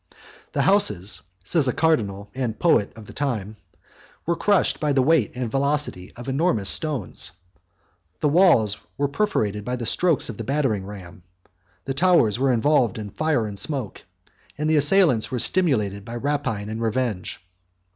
"The 0.53 0.63
houses," 0.63 1.21
says 1.45 1.67
a 1.67 1.73
cardinal 1.73 2.31
and 2.33 2.57
poet 2.57 2.91
of 2.97 3.05
the 3.05 3.13
times, 3.13 3.57
45 4.25 4.25
"were 4.25 4.35
crushed 4.35 4.79
by 4.79 4.93
the 4.93 5.01
weight 5.03 5.35
and 5.35 5.51
velocity 5.51 6.11
of 6.15 6.27
enormous 6.27 6.69
stones; 6.69 7.27
46 8.21 8.21
the 8.21 8.29
walls 8.29 8.77
were 8.97 9.07
perforated 9.07 9.63
by 9.63 9.75
the 9.75 9.85
strokes 9.85 10.27
of 10.27 10.37
the 10.37 10.43
battering 10.43 10.87
ram; 10.87 11.21
the 11.85 11.93
towers 11.93 12.39
were 12.39 12.51
involved 12.51 12.97
in 12.97 13.11
fire 13.11 13.45
and 13.45 13.59
smoke; 13.59 14.01
and 14.57 14.67
the 14.67 14.75
assailants 14.77 15.29
were 15.29 15.37
stimulated 15.37 16.03
by 16.03 16.15
rapine 16.15 16.67
and 16.69 16.81
revenge." 16.81 17.39